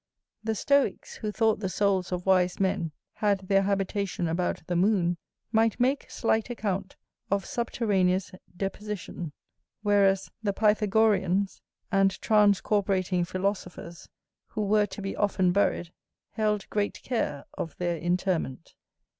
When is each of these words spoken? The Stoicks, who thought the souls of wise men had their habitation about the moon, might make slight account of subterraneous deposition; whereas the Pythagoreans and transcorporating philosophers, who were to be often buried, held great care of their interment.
The 0.43 0.55
Stoicks, 0.55 1.17
who 1.17 1.31
thought 1.31 1.59
the 1.59 1.69
souls 1.69 2.11
of 2.11 2.25
wise 2.25 2.59
men 2.59 2.91
had 3.17 3.41
their 3.41 3.61
habitation 3.61 4.27
about 4.27 4.63
the 4.65 4.75
moon, 4.75 5.17
might 5.51 5.79
make 5.79 6.09
slight 6.09 6.49
account 6.49 6.95
of 7.29 7.45
subterraneous 7.45 8.31
deposition; 8.57 9.31
whereas 9.83 10.31
the 10.41 10.53
Pythagoreans 10.53 11.61
and 11.91 12.19
transcorporating 12.19 13.27
philosophers, 13.27 14.09
who 14.47 14.65
were 14.65 14.87
to 14.87 15.03
be 15.03 15.15
often 15.15 15.51
buried, 15.51 15.91
held 16.31 16.67
great 16.71 17.03
care 17.03 17.45
of 17.53 17.77
their 17.77 17.95
interment. 17.97 18.73